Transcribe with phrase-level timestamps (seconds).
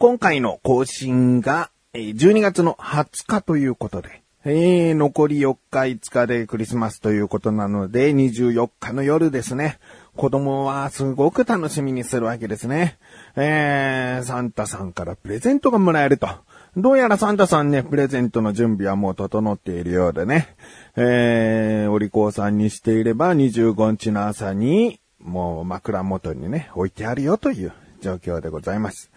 [0.00, 9.80] 今回の更新が、12月の20日ということで、えー残り4日5日でクリスマスということなので、24日の夜ですね。
[10.14, 12.96] 子供はすごく楽しみにするわけですね。
[13.34, 16.28] えー、サンタさんからプレゼントがもらえると。
[16.76, 20.54] どうやらサンタさんね、プレゼントの準備はもう整っているようでね。
[20.94, 29.10] えー、お利口さんにしていれば25日の朝に、もう枕元にね、置いてあるよという状況でございます。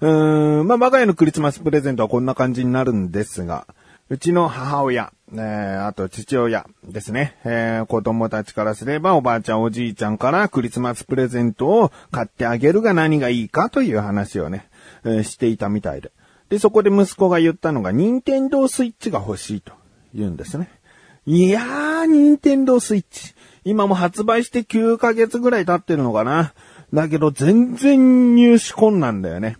[0.00, 3.66] うーん、まあ、我が家のクリスマスプレゼントはこんな感じになるんですが、
[4.10, 14.70] うちの母親、えー、あと父親ですね、えー、子供たちからすればおばあちゃんおじいちゃんからクリスマスプレゼントを買ってあげるが何がいいかという話をね、
[15.04, 16.12] えーしていたみたいで。
[16.48, 19.72] で、そこで息子が言ったのが、ニンテンドースイッチが欲しいと
[20.14, 20.70] 言うんですね。
[21.26, 23.34] いやー、ニンテンドースイッチ。
[23.64, 26.54] 今も発売して9ヶ月ぐらい経ってるのかな。
[26.94, 29.58] だけど全然入手困難だよね。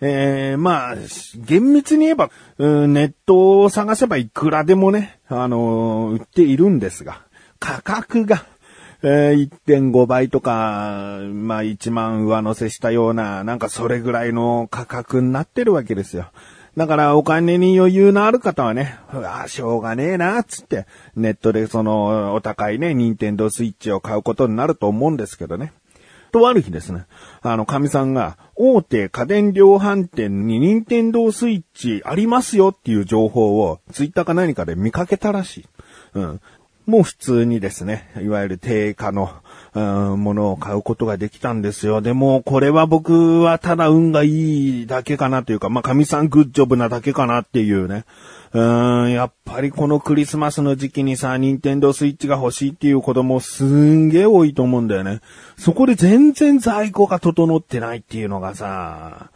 [0.00, 0.96] えー、まあ、
[1.36, 7.22] 厳密に言えば、うんネットを探せばいくらでもね、あのー売っているんですが、
[7.58, 8.44] 価格が、
[9.02, 16.30] えー1.5倍とか、まあ1万上乗せしたような、なんかそれぐらいの価格になってるわけですよ。
[16.76, 25.72] だからお金に余裕のある方はね、うわしょうがねえな、つって、ネットでその、お高いね、ニンテンドースイッチを買うことになると思うんですけどね。
[26.32, 27.06] とある日ですね、
[27.42, 35.66] あの、神さんが、大手家電量販店に任天堂スイッチありますよっていう情報を、ツイッターか何かで見かけたらしい。
[36.14, 36.40] うん。
[36.86, 39.30] もう普通にですね、いわゆる定価の、
[39.76, 42.00] ものを買うことができたんですよ。
[42.00, 48.04] でも、これは僕はただ運がいいだけかなというか、まあ、神さんグッジョブなだけかなっていうね。
[48.52, 55.20] うーん、やっぱりこのクリスマスの時期にさ、ニンテンドースイッチが欲しいっていう子供すんげえ多いと思うんだよね。
[55.58, 59.30] そこで全然在庫が整ってないっていうのがさ、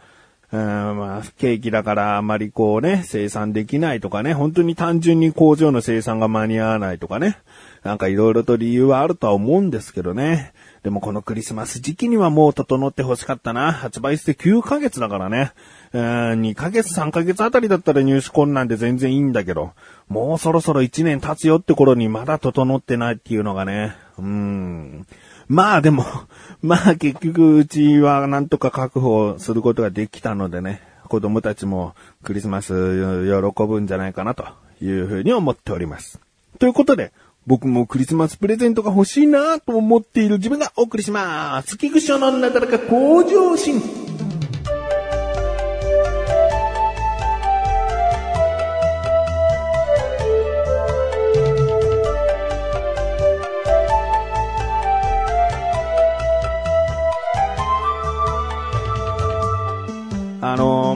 [0.51, 7.37] うん、まあ、不景気だからあまりこうね、生産できないとかね、本当に単純に工場の生産が間に合わないとかね、
[7.83, 10.53] なんかいろいろと理由はあるとは思うんですけどね。
[10.83, 13.71] でもこのクリスマス時期にはもう整って欲しかったな。
[13.71, 15.53] 発売して9ヶ月だからね。
[15.93, 16.01] うん、
[16.41, 19.71] 2ヶ月3ヶ月あたりだったら入手困難で全然いいんだけど、
[20.09, 23.95] もうそろそろ1年経つよって頃にまだ整ってないっていうのがね。
[24.17, 25.07] うん。
[25.51, 26.05] まあでも、
[26.63, 34.45] まあ結局うちはなんとか確保することができたのでね、子供たちもクリスマス喜ぶんじゃないかなと
[34.81, 36.19] いうふうに思っております。
[36.57, 37.11] ということで、
[37.47, 41.77] 僕もクリスマスプレゼントが欲しいなと思っている自分がお送りします。
[41.77, 44.00] 菊池のなだらか向上心。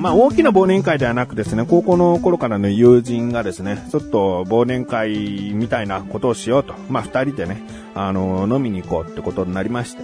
[0.05, 6.75] まあ、大きな忘年会ではなくですね、高校の頃からの友人がですね、ちょっと忘年会みたいなことをしようと。
[6.89, 7.63] まあ、二人でね、
[7.95, 10.03] あの飲みに行こうってことになりまして。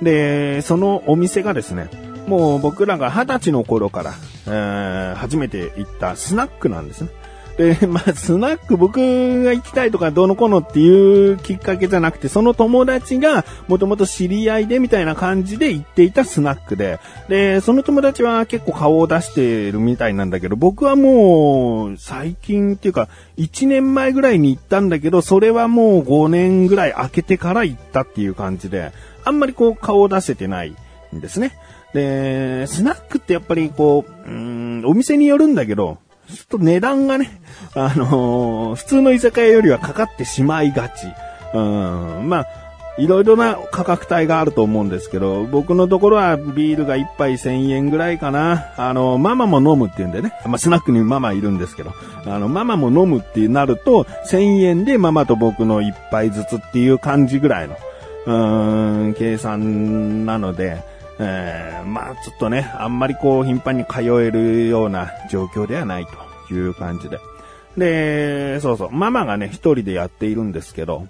[0.00, 1.90] で、そのお店がですね、
[2.26, 4.14] もう僕らが二十歳の頃から、
[4.46, 7.10] えー初めて行ったスナックなんですね。
[7.56, 8.98] で、 まあ、スナック僕
[9.44, 16.98] が行きたいとかどうのこうのっていうきっかけじゃなくて、その友達がもともと知り合いでみたいな感じで行っていたスナックで、
[17.28, 28.92] で、その友達は結構顔を出してるみたいなんだけど、僕はもう最近っていうか、1年前ぐらいに行ったんだけど、それはもう5年ぐらい空けてから行ったっていう感じで、
[29.24, 30.74] あんまりこう顔を出せてない
[31.14, 31.56] んですね。
[31.94, 35.98] で、スナックってやっぱりこう、うん、お店によるんだけど、
[36.28, 37.40] ちょっと値段がね、
[37.74, 41.06] あのー普通の居酒屋よりはかかってしまいがち。
[41.54, 42.46] うん、まあ、
[42.96, 48.72] いろいろな価格帯があると思うんですけど、僕のところはビールが1杯1000円ぐらいかな。
[48.76, 50.32] あの、ママも飲むって言うんでね。
[50.46, 51.92] まあ、スナックにママいるんですけど、
[52.24, 57.76] あの、ママも飲むってなると、1000円でママと僕の1杯ずつっていう感じぐらいの、
[58.26, 60.82] うーん、計算なので、
[61.18, 66.06] えーまあちょっとね、あんまりこう頻繁に通えるような状況ではない
[66.48, 67.18] という感じで。
[67.76, 71.06] で、そうそう、ママがね、一人でやっているんですけど、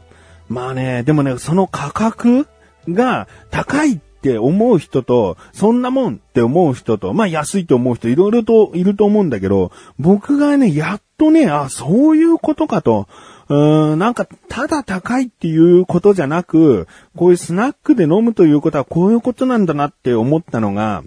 [0.48, 2.46] まあね、でもね、その価格
[2.88, 13.08] が高いって思う人と、そんなもんって思う人と、まあ安いと思う人いろいろといると思うんだけど、僕がね、やっとね、あ、そういうことかと、
[13.48, 21.04] うーん、なんか、ただ高いっていうことじゃなく、こういうスナックで飲むということはこういうことなんだなって思ったのが、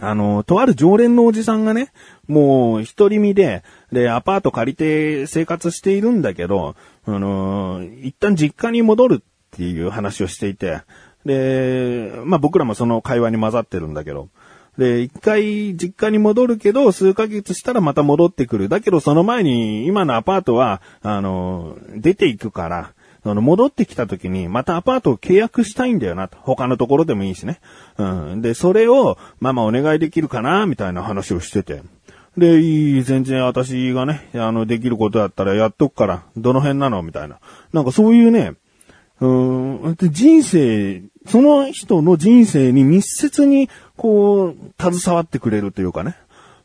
[0.00, 1.92] あの、とある常連のおじさんがね、
[2.26, 3.62] もう一人身で、
[3.92, 6.74] で、アパート借りて生活しているんだけど、
[7.04, 10.82] あの、一旦実家に戻るっていう話をしていて、
[11.26, 14.28] で、まあ僕らもその会話に混ざってるんだけど、
[14.78, 18.68] で、一回実家に戻るけど、数ヶ月したらまた戻ってくる。
[18.68, 26.38] だけどその前に、今のアパートは、あの、出ていくから、その戻ってきた時に、またアパートを契約したいんだよなと。
[26.40, 27.60] 他のところでもいいしね。
[27.98, 28.40] うん。
[28.40, 30.64] で、それを、ママお願いできるかな？
[30.64, 31.82] みたいな話をしてて。
[32.38, 37.02] で、いい、全然私がね、あの、できることだったらやっとくから、どの辺なの？
[37.02, 37.40] みたいな。
[37.74, 38.54] なんかそういうね、
[39.20, 46.16] うん、人生、その人の人生に密接に、こう、携わってくれるというかね。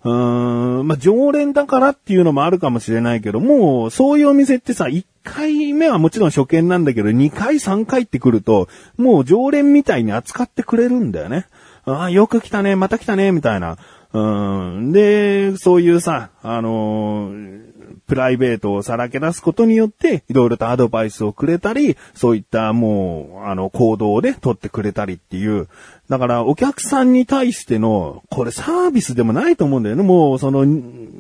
[0.04, 8.68] うーん、まあ、常連だからっていうのもあるかもしれないけど、もう、そういうお店ってさ、1回目はもちろん初見なんだけど、2回3回ってくると、
[8.98, 11.46] もう常連みたいに扱ってくれるんだよね。
[11.86, 13.78] ああ、よく来たね、また来たね、みたいな。
[14.14, 14.92] うん。
[14.92, 17.75] で、そういうさ、あのー、
[18.07, 25.68] プライベートをさらけ出すことによって、いろいろとアドバイスをくれたり、そういったもう、あの、行動で取ってくれたりっていう。
[26.10, 30.04] だから、お客さんに対しての、これサービスでもないと思うんだよね。
[30.04, 30.66] もう、その、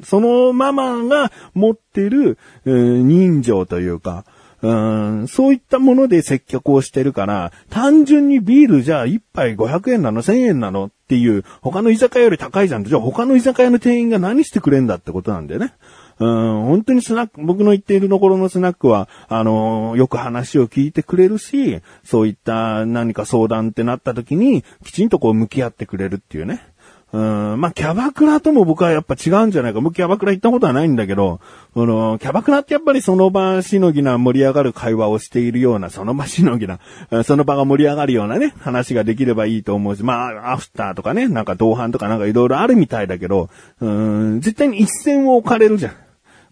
[0.03, 4.25] そのママが持ってる、人情というか、
[4.61, 4.73] う
[5.23, 15.73] んそういったもので接客をしてるから、単純にビールじゃあ1杯500円なの ?1000 円なのっていう、他の居酒屋より高いじゃんじゃあ他の居酒屋の店員が何してくれんだってことなんだよね。
[16.19, 26.61] うん、本当にスナック、僕の言っているところのスナックは、あのよく話を聞いてくれるし、そういった何か相談ってなった時に、きちんとこう向き合ってくれるっていうね。
[27.15, 29.79] うん、まあ、キャバクラとも僕はやっぱ違うんじゃないか。
[29.79, 31.39] 僕キャバクラ行ったことはないんだけど、
[31.73, 36.79] この、キャバクラってやっぱりその場しのぎな盛り上がる会話をしているような、その場しのぎな、
[37.23, 46.04] その場が盛り上がるようなね、話ができればいいと思うし、まあ、アフターとかね、なんか同伴とかなんかいろいろあるみたいだけど、うん、絶対に一線を置かれるじゃん。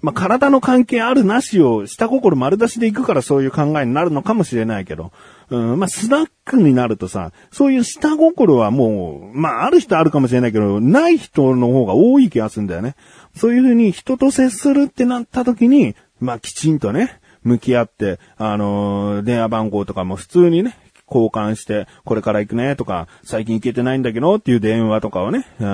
[0.04, 5.14] まあ、体の関係あるなしを下心丸出しで行くからそういう考えになるのかもしれないけど、
[5.50, 12.96] うん、まあ、スナックになるとさ、そういう下心はもう、まあ、ある人あるかもしれないけど、ない人の方が多い気がするんだよね。
[13.34, 20.78] そういうふうに人と接するってなった時に、まあ、きちんとね、向き合って、あのー、電話番号とかも普通にね、
[21.08, 25.66] 交換して、これから行くねとか、最近行けてないんだけどっていう電話とかをね、う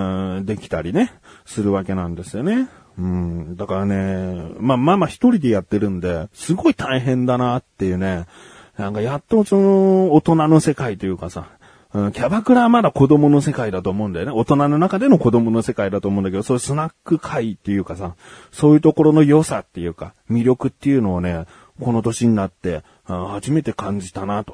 [0.42, 1.14] ん、できたりね、
[1.50, 2.70] するわけなんですよね。
[2.98, 3.56] うん。
[3.56, 8.26] だからね、まあ、ママ一人でやってるんで、すごい大変だなっていうね。
[8.78, 11.48] なんかやっとその、大人の世界というかさ、
[11.92, 14.32] うん、キャバクラはまだ子供の世界だと思うんだよね。
[14.32, 18.16] 大人の中での子供の世界だと思うんだけど、そういうスナック界っていうかさ、
[18.52, 21.46] そういうところの良さっていうか、魅力っていうのをね、
[21.82, 24.54] この年になって、うん初めて感じたなと。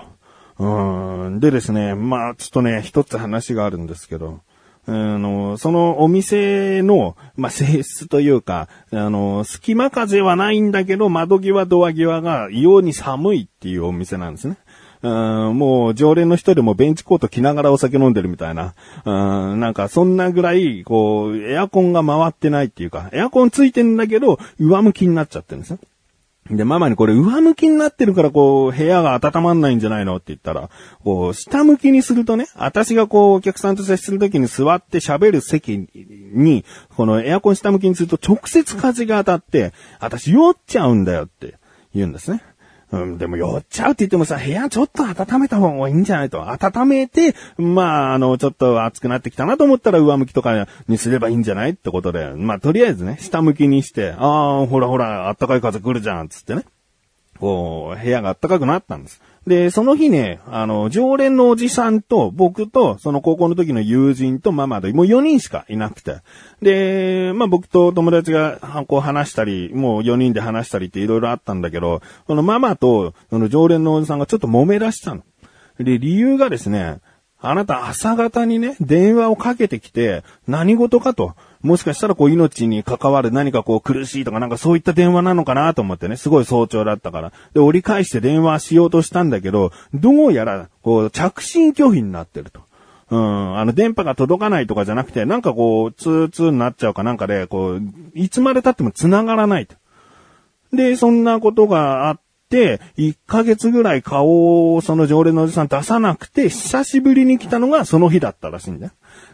[0.60, 1.40] うん。
[1.42, 4.40] でですね、まあ、ちょっとね、一つ話があるんですけど、
[4.88, 14.58] あの、そのお店の、まあ、性質というか、あの、隙間風はないんだけど、窓際、ドア際が異様に寒いっていうお店なんですね。
[15.02, 18.74] うん、もう常連の人でもベンチコート着ながらお酒飲んでるみたいな。
[19.06, 25.80] うん、なんかそんなぐらい、こう、エアコンが回ってないっていうか、エアコンついてんだけど、上向きになっちゃってるんですよ。
[26.50, 30.70] で、ママにこれ上向きになってるからこう、部屋が温まんないんじゃないのって言ったら、
[31.04, 36.64] こう、下向きにするとね、私がこう、お客さんと接するときに座って喋る席に、
[36.96, 41.58] このエアコン下向きにすると直接風が当たって、私酔っちゃうんだよって
[41.96, 42.44] 言うんですね。
[42.96, 46.50] うん、でも酔っちゃうって言ってもさ、部屋ちょっと温めた方がいいんじゃないと。
[46.50, 56.64] 温めて、まあ、あの、ちょっと暑くなってきたなと思ったら上向きとかにすればいいんじゃないってことで、まあ、とりあえずね、下向きにして、ああ、ほらほら、暖かい風来るじゃん、つってね。
[57.40, 59.22] こう、部屋が暖かくなったんです。
[59.48, 66.18] で、その日ね、あの、常連のおじさんと、僕と、その高校の時の友人とママで、もう4人しかいなくて。
[66.64, 75.22] で、まあ僕と友達が、こう話したり、もう4人で話したりっていろいろあったんだけど、このママと、その常連のおじさんがちょっと揉め出したの。
[75.78, 77.00] で、理由がですね、
[77.40, 81.36] あなた朝方にね、電話をかけてきて、何事かと。
[81.66, 87.34] もしかしたらこう命に関わる何かこう苦しいとかなんかそういった電話なのかなと思ってね、すごい早朝だったから。
[87.54, 92.62] で、折り返して電話しようとしたんだけど、どうやら、こう、着信拒否になってると。
[93.10, 97.82] うん、あの、電波が届かないとかじゃなくて、なんかこう、ツーツーになっちゃうかなんかで、こう、
[98.14, 99.76] いつまで経っても繋がらないと。
[100.74, 102.20] で、そんなことがあっ
[102.50, 108.92] て、1ヶ月ぐらい顔をその常連のおじさん出さなくて、久しぶりに来たのがその日だったらしいんだよ。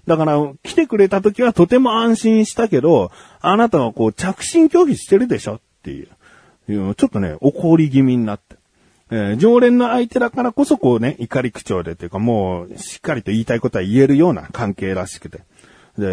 [0.08, 6.08] だから、来てくれた時はとても安心したけど、あなたはこう、着信拒否してるでしょっていう、
[6.96, 8.56] ちょっとね、怒り気味になって。
[9.14, 15.42] えー、常連の相手だからこそこうね、怒り口調でというかもう、しっかりと言いたいことは言えるような関係らしくて。
[15.98, 16.08] で、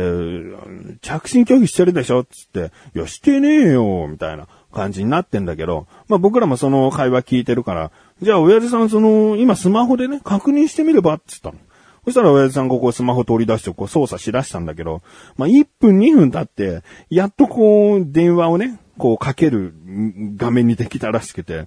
[1.00, 11.67] 着信拒否してるでしょつって、いや、してねえよみたいな感じになってんだけど、まあ僕らもその会話聞いてるから、じゃあ親父さんその、今スマホでね、確認してみればって言ったの。
[12.08, 15.02] そしたら親父さんがこスマホ取り出してこう操作しだしたんだけど、
[15.36, 19.74] まあ、1分2分経って、やっとこう電話をね、こうかける
[20.36, 21.66] 画面にできたらしくて、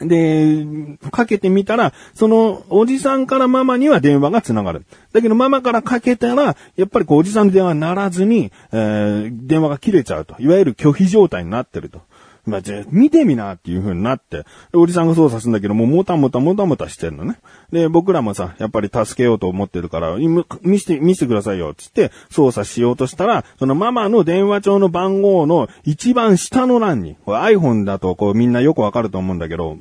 [0.00, 0.64] で、
[1.10, 4.84] かけてみたら、その、おじさんからママには電話が繋がる。
[5.12, 10.36] だけどママからかけたら、やっぱりこう、おじさんの電話にならずに、えー、電話が切れちゃうと。
[10.38, 12.02] いわゆる拒否状態になってると。
[12.48, 17.38] まあ、じゃ見てみなっていう風になって、おじさんが操作するんだけどもう、もたもたもたもたしてるのね。
[17.70, 20.16] で、僕らもさ、やっぱり助けようと思ってるから、
[20.62, 29.76] 見せて、見せてくださいよ、つって操作しようとしたら、そのママの電話帳の番号の一番下の欄に、これ iPhone だとこうみんなよくわかると思うんだけど、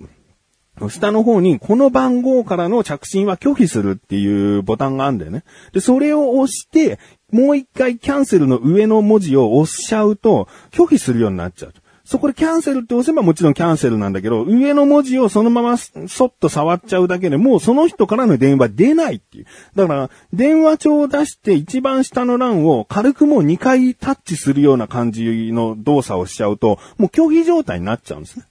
[0.89, 5.43] 下の方に、この番号からの着信は拒否するっていうボタンがあるんだよね。
[5.74, 7.00] で、それを押して、
[7.31, 11.74] もう一回キャンセルの上の文字を押しちゃうと、拒否するようになっちゃう。
[12.07, 19.45] そこでキャンセルって押せばもちろんキャンセルなんだけど、上の文字をそのままそっと触っちゃうだけでもうその人からの電話出ないっていう。
[19.75, 28.45] だから、電話帳を出して一番下の欄を軽くもう2回タッチするような感じの動作をしちゃうと、もう拒否状態になっちゃうんですね。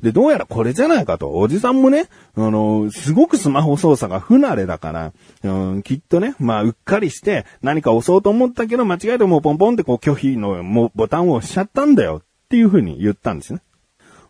[0.00, 1.32] で、どうやらこれじゃないかと。
[1.32, 2.06] おじさんもね、
[2.36, 13.62] あの、すごくスマホ操作が不慣れだから、うん、きっとね、まあ、うっかりして何か押そうと思ったけど、間違えてもうポンポンってこう拒否のもうボタンを押しちゃったんだよっていうふうに言ったんですね。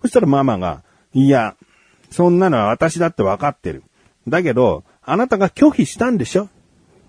[0.01, 1.57] そしたらママが、いや、
[2.13, 3.83] そんなのは私だってわかってる。
[4.29, 6.45] だけど、あなたが拒否したんでしょ？
[6.45, 6.49] っ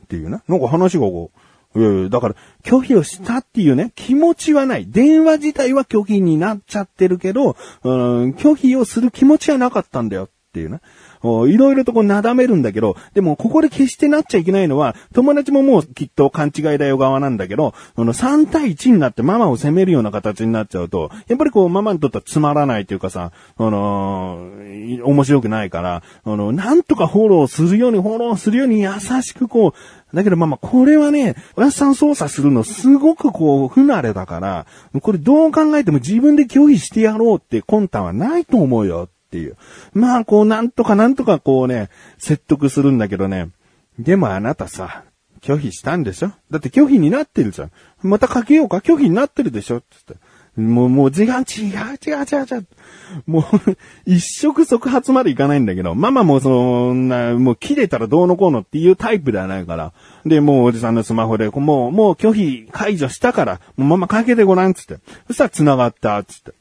[0.07, 0.41] ていうな。
[0.47, 1.29] なんか話がこ
[1.75, 4.87] う、いやいや、だから、拒否をしたっていうね、気持ちはない。
[4.89, 10.81] 電話自体は拒否になっちゃってるけど、うん、拒否をする気持ちはなかったんだよっていうね。
[11.47, 28.91] いろいろとこうなだめるんだけど、でもここで決してなっちゃいけないのは、友達ももうきっと勘違いだよ側なんだけど、あの3対1になってママを責めるような形になっちゃうと、やっぱりこうママにとってはつまらないというかさ、あのー、面白くないから、あの、なんとかフォローするように、フォローするように優
[29.21, 34.67] しくこう、だけどまあまあ、これはね、おやすさん操作するのすごくこう、不慣れだから、
[35.01, 39.57] これどう考えても自分で拒否してやろうって魂胆はないと思うよっていう。
[39.93, 43.49] まあ、こう、なんとかなんとかこうね、説得するんだけどね。
[43.97, 45.05] でもあなたさ、
[45.41, 46.31] 拒否したんでしょ？
[46.51, 47.71] だって拒否になってるじゃん。
[48.03, 48.77] またかけようか？
[48.77, 49.77] 拒否になってるでしょ？
[49.77, 50.61] って言って。
[50.61, 52.67] もう、もう時間違う違う違う違う。
[53.25, 53.43] もう
[54.05, 59.93] 一触即発までいかないんだけど、ママもそんな、もう切れたらどうのこうのっていうタイプではないから。
[60.27, 64.99] で、もうおじさんのスマホで、もう、もう拒否解除したから、もうママかけてごらんつって。
[65.25, 66.53] そしたら繋がったつって。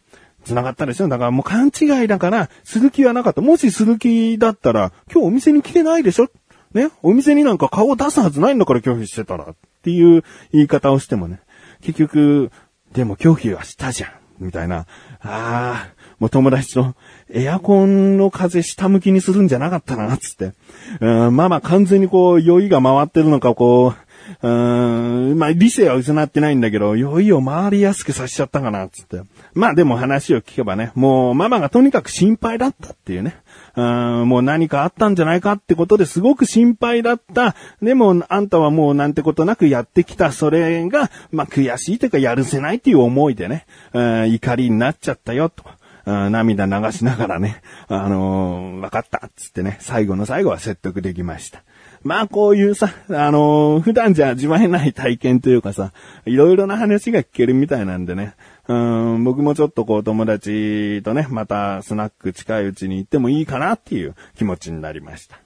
[0.44, 3.40] 繋がったでしょだからもう勘違いだから、する気はなかった。
[3.40, 6.28] もしする気だったら、今日お店に来てないでしょ？
[6.74, 6.90] ね？
[7.02, 9.44] お店になんか顔を出すはずないんだから拒否してたら。
[9.44, 11.40] っていう言い方をしてもね。
[11.82, 12.50] 結局、
[12.92, 14.10] でも拒否はしたじゃん。
[14.38, 14.78] みたいな。
[14.78, 14.86] あ
[15.20, 16.94] あ、もう友達と、
[17.30, 20.52] エアコンの風下向きにするんじゃなかったな、つって。
[21.00, 24.11] うん、まあまあ完全にこう、酔いが回ってるのか、こう、
[24.42, 29.22] うーん、まあ、理性は失ってないんだけど、酔いを回りやすくさせちゃったかな、つって。
[29.54, 33.36] まあでも話を聞けばね、もうママがとにかく心配だったっていうね。
[33.74, 37.54] うんもう何かあったんじゃないかってことですごく心配だった。
[37.80, 40.32] でも、あんたはもうなんてことなくやってきた。
[40.32, 45.64] それが、まあ悔しいというかやるせないっていう思いでね、うん怒りになっちゃったよ、と。
[46.04, 51.62] 涙流しながらね、あのー、分かった、つってね、最後の最後は説得できました。
[52.04, 55.92] まあこういうさ、あのー、普段じゃ味わえない体験というかさ、
[56.24, 58.34] いろいろな話が聞けるみたいなんでね、
[58.68, 65.40] うん、僕もちょっとこう友達とね、またスナック近いうちに行ってもいいかなっていう気持ちになりました。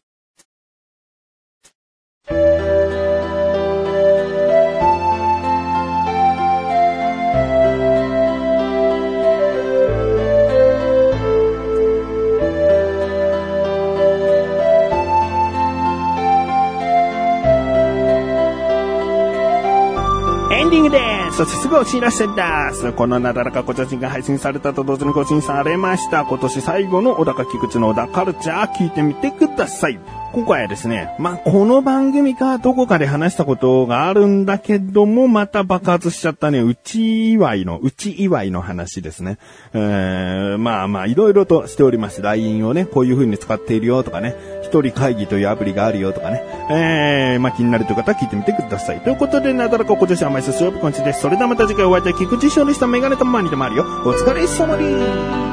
[21.37, 22.33] そしてすぐお知らせで
[22.73, 22.93] す。
[22.93, 26.25] このなだらかご写真が配信されたと同時に更新されました。
[26.25, 30.01] 今年最後の小高菊池の小田カルチャー聞いてみてください。
[30.37, 39.39] 今回はですね、まあ、この番組かどこかで話したことがあるんだけども、また爆発しちゃったね、うち祝いの、うち祝いの話ですね。
[39.73, 42.21] えー、まあまあ、いろいろとしております。
[42.21, 46.43] LINE をね、こういう風に使っているよとかね、一人会議というアプリがあるよとかね。
[46.69, 49.01] えー、まあ、気になるという方は聞いてみてください。
[49.01, 51.23] ということで、なだらか今年は毎週水曜日今週です。
[51.23, 52.87] それではまた次回お会いいたい菊池翔でした。
[52.87, 53.85] メガネとマニでもあるよ。
[54.05, 54.85] お疲れ様で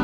[0.00, 0.03] す。